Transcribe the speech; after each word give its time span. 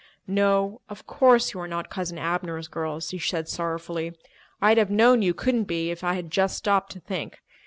"No, 0.25 0.81
of 0.89 1.05
course 1.05 1.53
you 1.53 1.59
are 1.59 1.67
not 1.67 1.91
Cousin 1.91 2.17
Abner's 2.17 2.67
girls," 2.67 3.09
she 3.09 3.19
said 3.19 3.47
sorrowfully. 3.47 4.13
"I'd 4.59 4.79
have 4.79 4.89
known 4.89 5.21
you 5.21 5.35
couldn't 5.35 5.65
be 5.65 5.91
if 5.91 6.03
I 6.03 6.15
had 6.15 6.31
just 6.31 6.57
stopped 6.57 6.91
to 6.93 6.99
think. 6.99 7.37